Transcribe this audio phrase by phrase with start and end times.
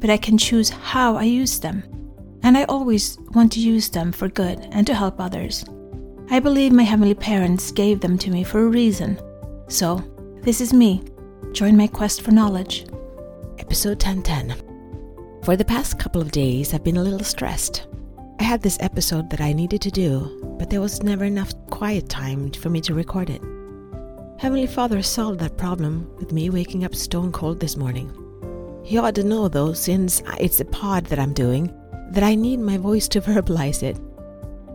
[0.00, 1.82] but I can choose how I use them.
[2.42, 5.64] And I always want to use them for good and to help others.
[6.30, 9.20] I believe my heavenly parents gave them to me for a reason.
[9.68, 10.02] So,
[10.42, 11.02] this is me.
[11.52, 12.86] Join my quest for knowledge.
[13.58, 15.42] Episode 1010.
[15.42, 17.86] For the past couple of days, I've been a little stressed.
[18.38, 22.08] I had this episode that I needed to do, but there was never enough quiet
[22.08, 23.42] time for me to record it.
[24.38, 28.12] Heavenly Father solved that problem with me waking up stone cold this morning.
[28.88, 31.70] He ought to know, though, since it's a pod that I'm doing,
[32.12, 34.00] that I need my voice to verbalize it.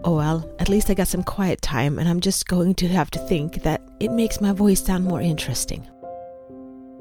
[0.04, 3.10] Oh well, at least I got some quiet time, and I'm just going to have
[3.10, 5.88] to think that it makes my voice sound more interesting.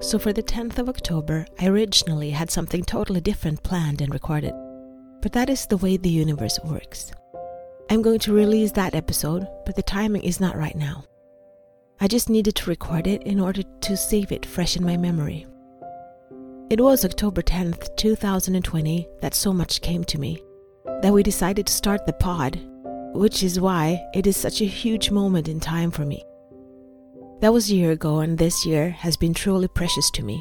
[0.01, 4.55] So, for the 10th of October, I originally had something totally different planned and recorded.
[5.21, 7.13] But that is the way the universe works.
[7.91, 11.05] I'm going to release that episode, but the timing is not right now.
[12.01, 15.47] I just needed to record it in order to save it fresh in my memory.
[16.73, 20.43] It was October 10th, 2020, that so much came to me
[21.03, 22.59] that we decided to start the pod,
[23.13, 26.25] which is why it is such a huge moment in time for me.
[27.43, 30.41] That was a year ago, and this year has been truly precious to me.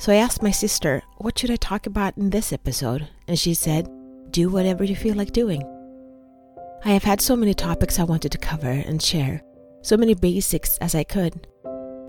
[0.00, 3.06] So I asked my sister, What should I talk about in this episode?
[3.28, 3.88] And she said,
[4.32, 5.62] Do whatever you feel like doing.
[6.84, 9.40] I have had so many topics I wanted to cover and share,
[9.82, 11.46] so many basics as I could,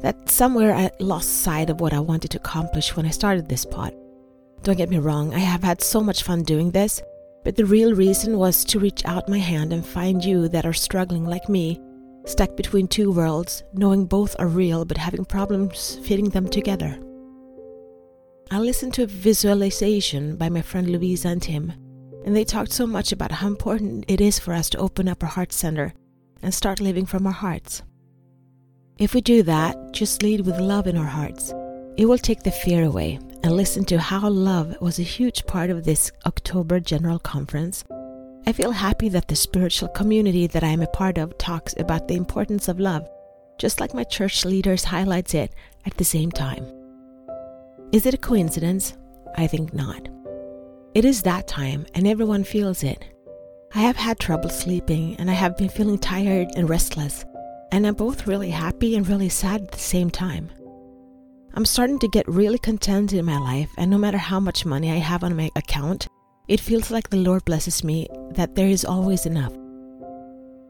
[0.02, 3.66] that somewhere I lost sight of what I wanted to accomplish when I started this
[3.66, 3.94] pod.
[4.63, 7.02] Don't get me wrong, I have had so much fun doing this,
[7.43, 10.73] but the real reason was to reach out my hand and find you that are
[10.73, 11.80] struggling like me,
[12.25, 16.99] stuck between two worlds, knowing both are real but having problems fitting them together.
[18.52, 21.73] I listened to a visualization by my friend Louisa and Tim,
[22.26, 25.23] and they talked so much about how important it is for us to open up
[25.23, 25.93] our heart center
[26.43, 27.81] and start living from our hearts.
[28.97, 31.53] If we do that, just lead with love in our hearts.
[31.97, 35.69] It will take the fear away and listen to how love was a huge part
[35.69, 37.83] of this October General Conference.
[38.45, 42.07] I feel happy that the spiritual community that I am a part of talks about
[42.07, 43.07] the importance of love,
[43.57, 45.53] just like my church leaders highlights it
[45.85, 46.65] at the same time.
[47.91, 48.97] Is it a coincidence?
[49.35, 50.09] I think not.
[50.93, 53.03] It is that time and everyone feels it.
[53.73, 57.25] I have had trouble sleeping and I have been feeling tired and restless,
[57.71, 60.49] and I'm both really happy and really sad at the same time.
[61.54, 64.92] I'm starting to get really content in my life, and no matter how much money
[64.92, 66.08] I have on my account,
[66.48, 69.54] it feels like the Lord blesses me that there is always enough.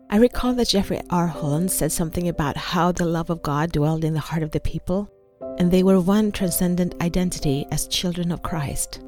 [0.10, 1.28] I recall that Jeffrey R.
[1.28, 4.60] Holland said something about how the love of God dwelled in the heart of the
[4.60, 5.10] people,
[5.58, 9.02] and they were one transcendent identity as children of Christ.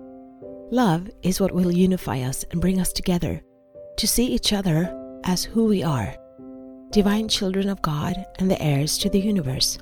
[0.71, 3.41] Love is what will unify us and bring us together
[3.97, 6.15] to see each other as who we are
[6.93, 9.79] divine children of God and the heirs to the universe.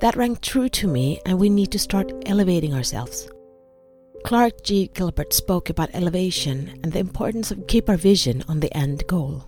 [0.00, 3.30] That rang true to me, and we need to start elevating ourselves.
[4.26, 4.90] Clark G.
[4.94, 9.42] Gilbert spoke about elevation and the importance of keep our vision on the end goal.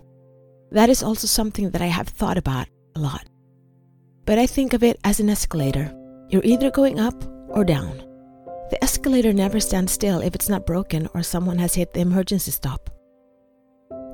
[0.71, 3.27] That is also something that I have thought about a lot.
[4.25, 5.95] But I think of it as an escalator.
[6.31, 7.99] You're either going up or down.
[8.71, 12.53] The escalator never stands still if it's not broken or someone has hit the emergency
[12.53, 12.89] stop.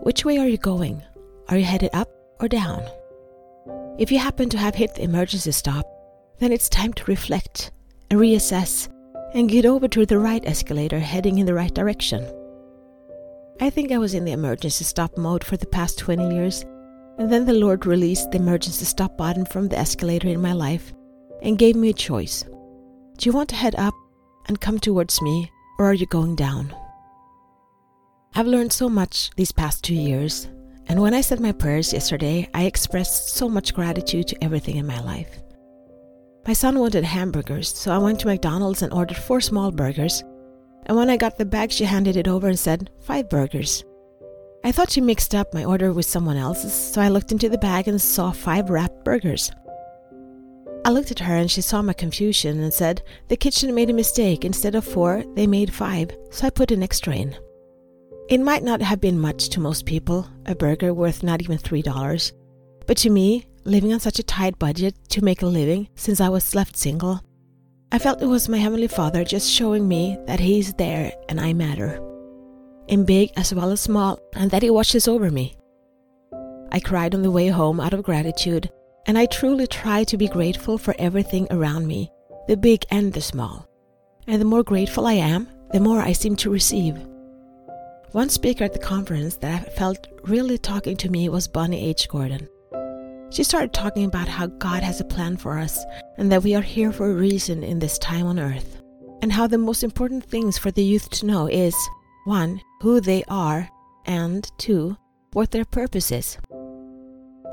[0.02, 1.00] Which way are you going?
[1.48, 2.08] Are you headed up
[2.41, 2.82] or down?
[3.98, 5.86] If you happen to have hit the emergency stop,
[6.38, 7.72] then it's time to reflect
[8.10, 8.88] and reassess
[9.34, 12.26] and get over to the right escalator heading in the right direction.
[13.60, 16.64] I think I was in the emergency stop mode for the past 20 years,
[17.19, 20.92] and then the Lord released the emergency stop button from the escalator in my life
[21.42, 22.42] and gave me a choice.
[23.19, 23.94] Do you want to head up
[24.48, 26.75] and come towards me, or are you going down?
[28.34, 30.49] I've learned so much these past two years,
[30.92, 34.86] and when I said my prayers yesterday, I expressed so much gratitude to everything in
[34.86, 35.40] my life.
[36.46, 40.22] My son wanted hamburgers, so I went to McDonald's and ordered four small burgers.
[40.84, 43.84] And when I got the bag, she handed it over and said, Five burgers.
[44.64, 47.56] I thought she mixed up my order with someone else's, so I looked into the
[47.56, 49.50] bag and saw five wrapped burgers.
[50.84, 53.94] I looked at her and she saw my confusion and said, The kitchen made a
[53.94, 54.44] mistake.
[54.44, 57.34] Instead of four, they made five, so I put an extra in.
[58.28, 62.32] It might not have been much to most people, a burger worth not even $3,
[62.86, 66.28] but to me, living on such a tight budget to make a living since I
[66.28, 67.20] was left single,
[67.94, 71.52] I felt it was my Heavenly Father just showing me that He's there and I
[71.52, 72.00] matter,
[72.88, 75.58] in big as well as small, and that He watches over me.
[76.70, 78.70] I cried on the way home out of gratitude,
[79.04, 82.10] and I truly try to be grateful for everything around me,
[82.48, 83.68] the big and the small.
[84.26, 86.96] And the more grateful I am, the more I seem to receive.
[88.12, 92.11] One speaker at the conference that I felt really talking to me was Bonnie H.
[92.11, 92.47] Cordon.
[93.31, 95.82] She started talking about how God has a plan for us
[96.19, 98.82] and that we are here for a reason in this time on earth.
[99.23, 101.75] And how the most important things for the youth to know is
[102.26, 102.61] 1.
[102.82, 103.67] who they are,
[104.05, 104.94] and 2.
[105.32, 106.37] what their purpose is.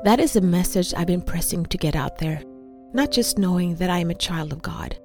[0.04, 2.42] That is a message I've been pressing to get out there,
[2.92, 4.98] not just knowing that I am a child of God.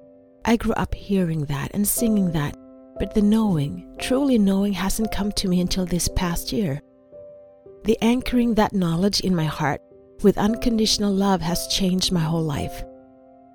[0.44, 2.58] I grew up hearing that and singing that,
[2.98, 6.80] but the knowing, truly knowing, hasn't come to me until this past year.
[7.84, 9.80] The anchoring that knowledge in my heart
[10.22, 12.84] with unconditional love has changed my whole life.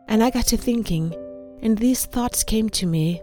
[0.07, 1.13] And I got to thinking,
[1.61, 3.21] and these thoughts came to me.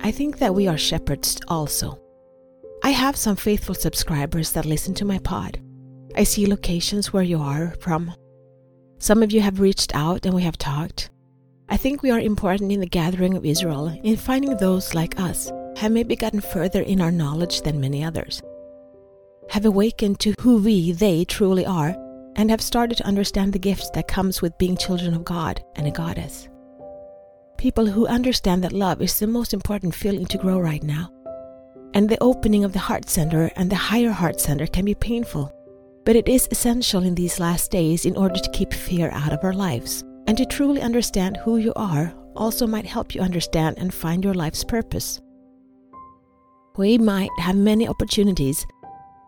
[0.00, 1.98] I think that we are shepherds also.
[2.82, 5.60] I have some faithful subscribers that listen to my pod.
[6.16, 8.12] I see locations where you are from.
[8.98, 11.10] Some of you have reached out and we have talked.
[11.72, 15.50] I think we are important in the gathering of Israel in finding those like us
[15.78, 18.42] have maybe gotten further in our knowledge than many others
[19.52, 21.94] have awakened to who we, they truly are,
[22.36, 25.86] and have started to understand the gifts that comes with being children of God and
[25.86, 26.48] a goddess.
[27.58, 31.10] People who understand that love is the most important feeling to grow right now.
[31.92, 35.52] And the opening of the heart center and the higher heart center can be painful,
[36.06, 39.44] but it is essential in these last days in order to keep fear out of
[39.44, 40.02] our lives.
[40.26, 44.34] And to truly understand who you are also might help you understand and find your
[44.34, 45.20] life's purpose.
[46.76, 48.64] We might have many opportunities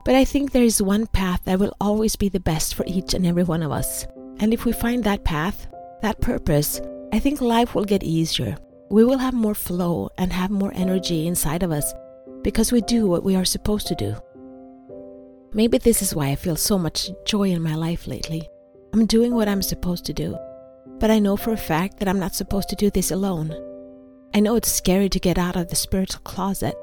[0.04, 3.14] but I think there is one path that will always be the best for each
[3.14, 4.06] and every one of us.
[4.38, 5.66] And if we find that path,
[6.02, 6.80] that purpose,
[7.12, 8.56] I think life will get easier.
[8.90, 11.94] We will have more flow and have more energy inside of us
[12.42, 14.14] because we do what we are supposed to do.
[15.54, 18.46] Maybe this is why I feel so much joy in my life lately.
[18.92, 20.36] I'm doing what I'm supposed to do,
[21.04, 23.54] but I know for a fact that I'm not supposed to do this alone.
[24.32, 26.74] I know it's scary to get out of the spiritual closet,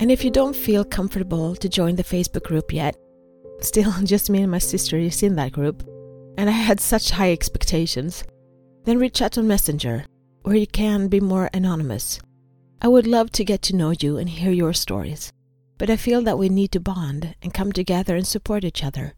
[0.00, 2.96] and if you don't feel comfortable to join the Facebook group yet,
[3.60, 5.84] still just me and my sister is in that group,
[6.36, 8.24] and I had such high expectations,
[8.86, 10.04] then reach out on Messenger,
[10.42, 12.18] where you can be more anonymous.
[12.82, 15.32] I would love to get to know you and hear your stories,
[15.78, 19.14] but I feel that we need to bond and come together and support each other.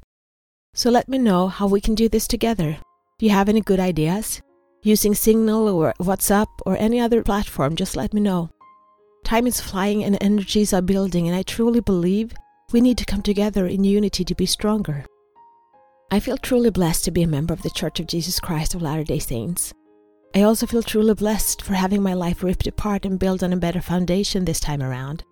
[0.74, 2.76] So let me know how we can do this together.
[3.18, 4.42] Do you have any good ideas?
[4.82, 8.50] Using Signal or WhatsApp or any other platform, just let me know.
[9.24, 12.34] Time is flying and energies are building, and I truly believe
[12.72, 15.06] we need to come together in unity to be stronger.
[16.10, 18.82] I feel truly blessed to be a member of the Church of Jesus Christ of
[18.82, 19.72] Latter day Saints.
[20.34, 23.56] I also feel truly blessed for having my life ripped apart and built on a
[23.56, 25.24] better foundation this time around.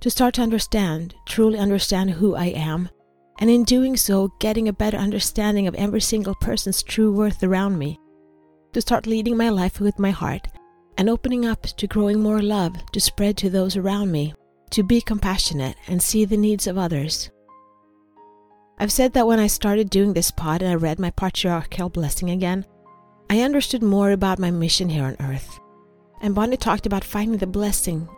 [0.00, 2.88] To start to understand, truly understand who I am,
[3.38, 7.78] and in doing so, getting a better understanding of every single person's true worth around
[7.78, 7.98] me.
[8.72, 10.48] To start leading my life with my heart
[10.98, 14.34] and opening up to growing more love to spread to those around me,
[14.70, 17.30] to be compassionate and see the needs of others.
[18.78, 22.30] I've said that when I started doing this pod and I read my patriarchal blessing
[22.30, 22.66] again,
[23.28, 25.58] I understood more about my mission here on earth.
[26.20, 28.08] And Bonnie talked about finding the blessing,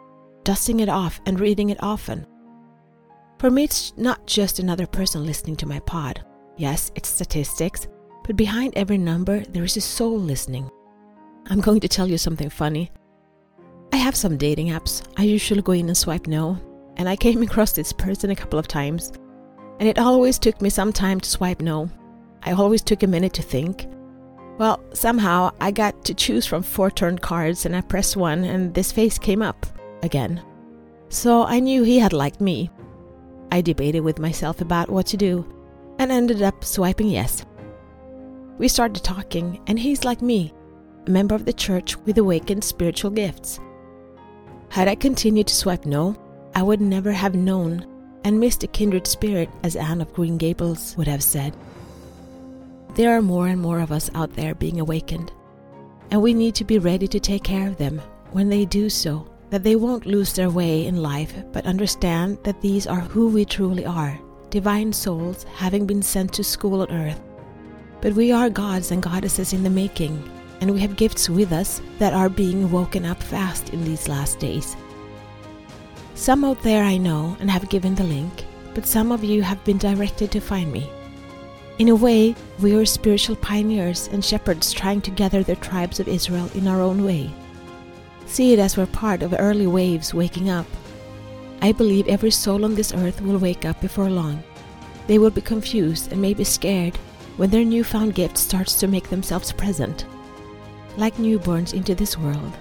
[0.45, 2.27] dusting it off, and reading it often.
[3.39, 6.25] For me, it's not just another person listening to my pod.
[6.57, 7.87] Yes, it's statistics,
[8.25, 10.69] but behind every number, there is a soul listening.
[11.47, 12.91] I'm going to tell you something funny.
[13.93, 15.07] I have some dating apps.
[15.17, 16.59] I usually go in and swipe no,
[16.97, 19.13] and I came across this person a couple of times,
[19.79, 21.89] and it always took me some time to swipe no.
[22.43, 23.87] I always took a minute to think.
[24.59, 28.75] Well, somehow I got to choose from four turned cards, and I pressed one, and
[28.75, 29.65] this face came up
[30.03, 30.43] again.
[31.09, 32.69] So I knew he had liked me.
[33.51, 35.47] I debated with myself about what to do,
[35.99, 37.45] and ended up swiping yes.
[38.59, 40.53] We started talking, and he's like me
[41.07, 43.59] a member of the church with awakened spiritual gifts.
[44.69, 46.17] Had I continued to swipe no,
[46.55, 47.87] I would never have known
[48.25, 51.57] and missed a kindred spirit, as Anne of Green Gables would have said.
[52.95, 55.33] There are more and more of us out there being awakened,
[56.11, 58.03] and we need to be ready to take care of them
[58.33, 62.61] when they do so, that they won't lose their way in life, but understand that
[62.61, 64.19] these are who we truly are
[64.51, 67.21] divine souls having been sent to school on earth.
[68.01, 70.23] But we are gods and goddesses in the making,
[70.61, 74.39] and we have gifts with us that are being woken up fast in these last
[74.39, 74.77] days.
[76.15, 79.63] Some out there I know and have given the link, but some of you have
[79.65, 80.91] been directed to find me.
[81.79, 86.09] In a way, we are spiritual pioneers and shepherds trying to gather the tribes of
[86.09, 87.31] Israel in our own way.
[88.29, 90.67] See it as we're part of early waves waking up.
[91.61, 94.43] I believe every soul on this earth will wake up before long.
[95.09, 96.97] They will be confused and maybe scared
[97.39, 100.05] when their newfound gift starts to make themselves present.
[100.97, 102.53] Like newborns into this world,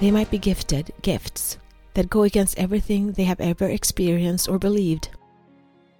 [0.00, 1.58] they might be gifted gifts
[1.94, 5.10] that go against everything they have ever experienced or believed.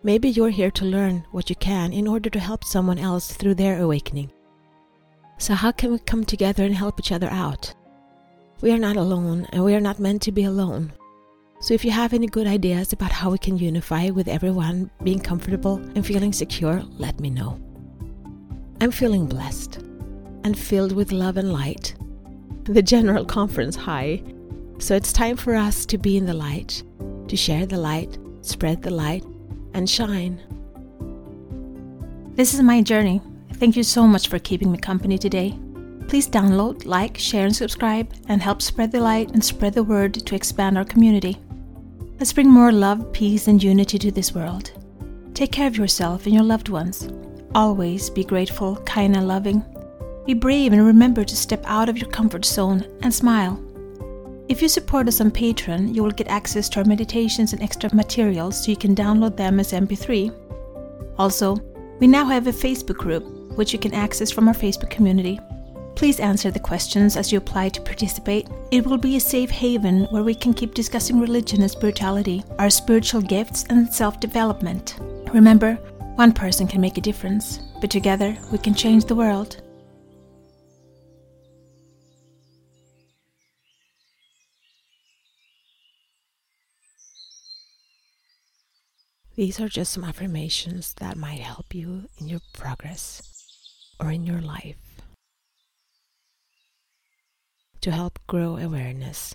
[0.02, 3.54] Maybe you're here to learn what you can in order to help someone else through
[3.54, 4.32] their awakening.
[5.38, 7.74] So, how can we come together and help each other out?
[8.60, 10.92] We are not alone and we are not meant to be alone.
[11.60, 15.20] So, if you have any good ideas about how we can unify with everyone being
[15.20, 17.60] comfortable and feeling secure, let me know.
[18.80, 19.76] I'm feeling blessed
[20.44, 21.94] and filled with love and light.
[22.64, 24.22] The general conference high.
[24.78, 26.82] So, it's time for us to be in the light,
[27.28, 29.24] to share the light, spread the light,
[29.74, 30.40] and shine.
[32.34, 33.20] This is my journey.
[33.54, 35.58] Thank you so much for keeping me company today.
[36.06, 40.14] Please download, like, share, and subscribe, and help spread the light and spread the word
[40.14, 41.36] to expand our community.
[42.18, 44.72] Let's bring more love, peace, and unity to this world.
[45.34, 47.08] Take care of yourself and your loved ones.
[47.54, 49.64] Always be grateful, kind, and loving.
[50.26, 53.62] Be brave and remember to step out of your comfort zone and smile.
[54.48, 57.94] If you support us on Patreon, you will get access to our meditations and extra
[57.94, 60.34] materials so you can download them as MP3.
[61.18, 61.56] Also,
[62.00, 63.24] we now have a Facebook group
[63.56, 65.38] which you can access from our Facebook community.
[65.98, 68.48] Please answer the questions as you apply to participate.
[68.70, 72.70] It will be a safe haven where we can keep discussing religion and spirituality, our
[72.70, 74.96] spiritual gifts, and self development.
[75.34, 75.74] Remember,
[76.14, 79.60] one person can make a difference, but together we can change the world.
[89.34, 93.20] These are just some affirmations that might help you in your progress
[93.98, 94.76] or in your life
[97.88, 99.34] to help grow awareness,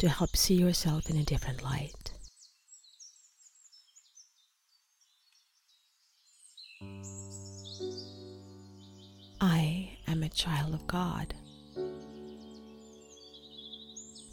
[0.00, 2.12] to help see yourself in a different light.
[9.40, 11.32] I am a child of God.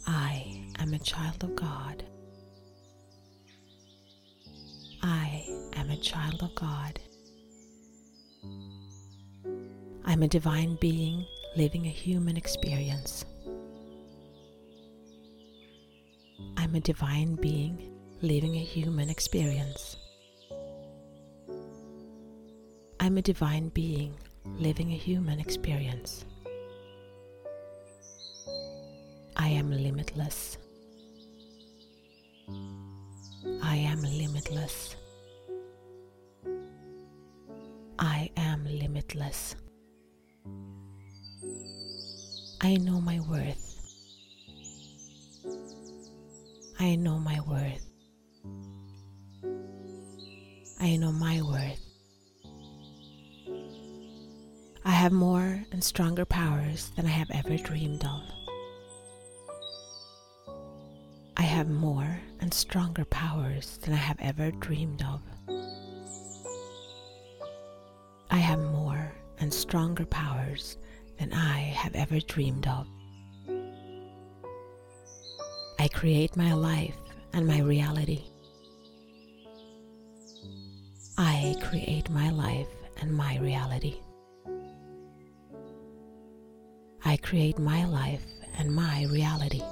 [0.04, 2.02] I am a child of God.
[5.04, 6.98] I am a child of God.
[10.08, 13.26] I'm a divine being living a human experience.
[16.56, 19.98] I'm a divine being living a human experience.
[22.98, 24.14] I'm a divine being
[24.46, 26.24] living a human experience.
[29.36, 30.56] I am limitless.
[33.62, 34.96] I am limitless.
[37.98, 39.54] I am limitless.
[42.60, 43.76] I know my worth.
[46.80, 47.86] I know my worth.
[50.80, 51.80] I know my worth.
[54.84, 58.22] I have more and stronger powers than I have ever dreamed of.
[61.36, 65.22] I have more and stronger powers than I have ever dreamed of.
[68.30, 70.76] I have more and stronger powers
[71.18, 72.86] than I have ever dreamed of.
[75.78, 76.96] I create my life
[77.32, 78.24] and my reality.
[81.16, 82.68] I create my life
[83.00, 83.96] and my reality.
[87.04, 88.24] I create my life
[88.58, 89.62] and my reality.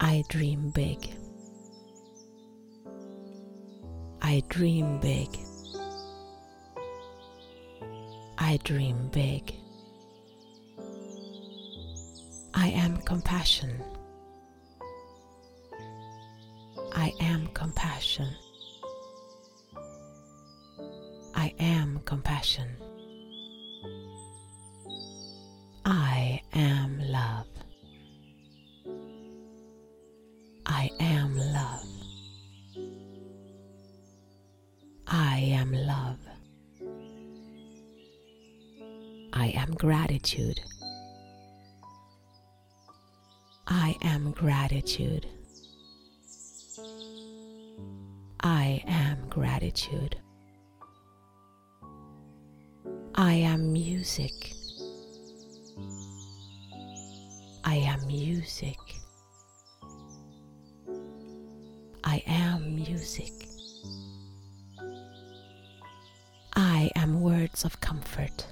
[0.00, 0.98] I dream big.
[4.20, 5.28] I dream big.
[8.44, 9.54] I dream big.
[12.52, 13.70] I am compassion.
[16.92, 18.26] I am compassion.
[21.36, 22.68] I am compassion.
[25.84, 27.46] I am love.
[30.66, 31.86] I am love.
[35.06, 36.31] I am love.
[39.82, 40.60] Gratitude.
[43.66, 45.26] I am gratitude.
[48.44, 50.14] I am gratitude.
[53.16, 54.52] I am music.
[57.64, 58.78] I am music.
[62.04, 63.32] I am music.
[66.54, 68.51] I am words of comfort.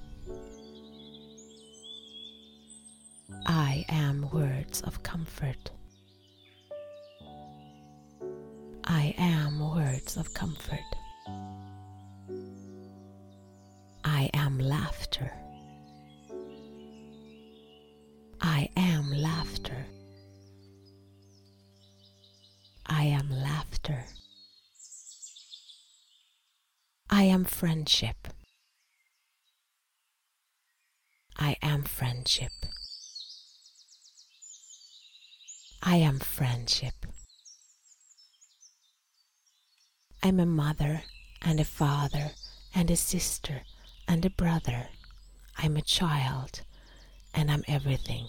[3.80, 5.70] I am words of comfort.
[8.84, 10.80] I am words of comfort.
[14.04, 15.32] I am laughter.
[18.42, 19.87] I am laughter.
[22.84, 24.04] I am laughter.
[27.08, 28.28] I am friendship.
[31.38, 32.52] I am friendship.
[35.82, 37.06] I am friendship.
[40.22, 41.04] I'm a mother
[41.40, 42.32] and a father
[42.75, 43.62] and a sister
[44.06, 44.88] and a brother.
[45.56, 46.60] I'm a child
[47.32, 48.26] and I'm everything.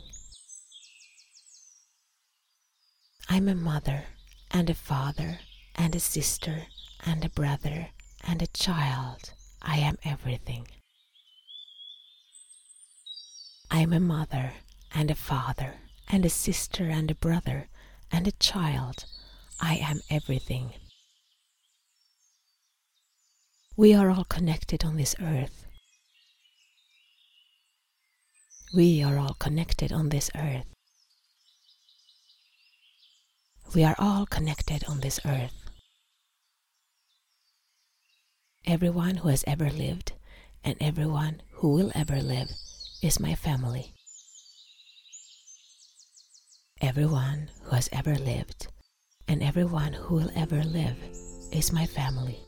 [3.27, 4.05] I'm a mother
[4.51, 5.39] and a father
[5.75, 6.67] and a sister
[7.05, 7.89] and a brother
[8.25, 9.33] and a child.
[9.61, 10.67] I am everything.
[13.69, 14.53] I'm a mother
[14.93, 15.75] and a father
[16.11, 17.69] and a sister and a brother
[18.11, 19.05] and a child.
[19.61, 20.73] I am everything.
[23.77, 25.65] We are all connected on this earth.
[28.73, 30.65] We are all connected on this earth.
[33.73, 35.55] We are all connected on this earth.
[38.65, 40.11] Everyone who has ever lived
[40.63, 42.51] and everyone who will ever live
[43.01, 43.93] is my family.
[46.83, 48.67] Everyone who has ever lived
[49.27, 50.97] and everyone who will ever live
[51.53, 52.39] is my family.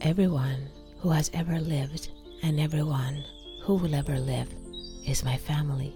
[0.00, 0.70] Everyone
[1.00, 2.08] who has ever lived
[2.42, 3.22] and everyone
[3.62, 4.48] who will ever live
[5.06, 5.94] is my family.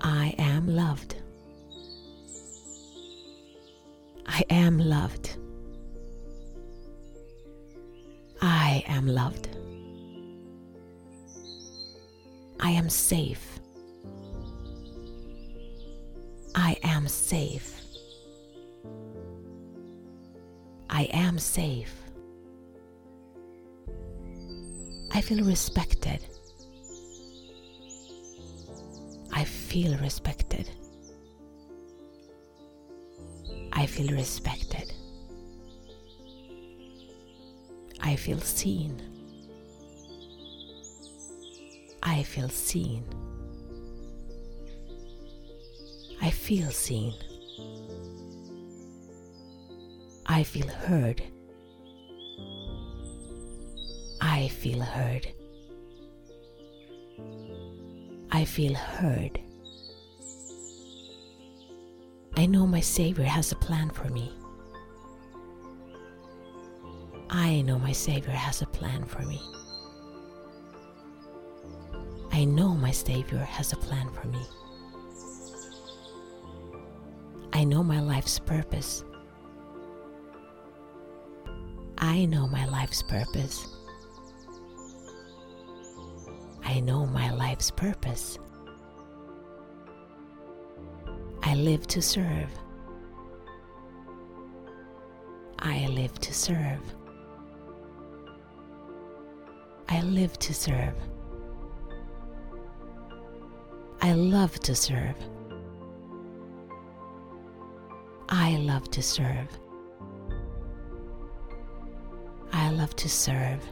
[0.00, 1.16] I am loved.
[4.26, 5.36] I am loved.
[8.40, 9.53] I am loved.
[12.64, 13.60] I am safe.
[16.54, 17.78] I am safe.
[20.88, 21.94] I am safe.
[25.12, 26.24] I feel respected.
[29.30, 30.70] I feel respected.
[33.74, 34.90] I feel respected.
[38.00, 39.13] I feel seen.
[42.04, 43.04] I feel seen.
[46.20, 47.14] I feel seen.
[50.26, 51.22] I feel heard.
[54.20, 55.26] I feel heard.
[58.30, 59.40] I feel heard.
[62.36, 64.32] I know my Savior has a plan for me.
[67.30, 69.40] I know my Savior has a plan for me.
[72.34, 74.44] I know my Savior has a plan for me.
[77.52, 79.04] I know my life's purpose.
[81.96, 83.68] I know my life's purpose.
[86.64, 88.36] I know my life's purpose.
[91.44, 92.50] I live to serve.
[95.60, 96.82] I live to serve.
[99.88, 100.94] I live to serve.
[104.04, 105.16] I love to serve.
[108.28, 109.48] I love to serve.
[112.52, 113.62] I love to serve.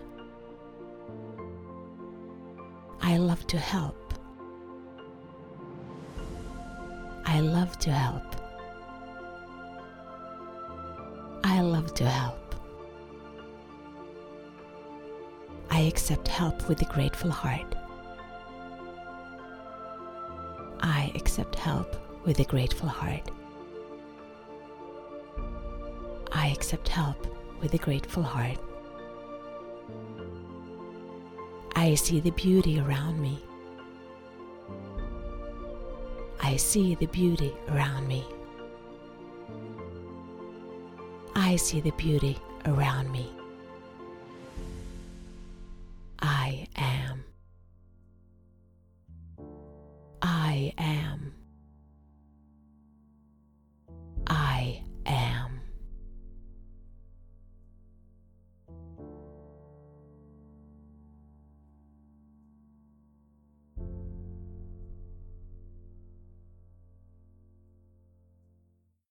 [3.03, 4.15] I love to help.
[7.27, 8.37] I love to help.
[11.45, 12.55] I love to help.
[15.71, 17.82] I accept help with a grateful heart.
[20.83, 23.31] I accept help with a grateful heart.
[26.33, 27.27] I accept help
[27.61, 28.59] with a grateful heart.
[31.77, 33.39] I see the beauty around me.
[36.41, 38.25] I see the beauty around me.
[41.37, 43.31] I see the beauty around me.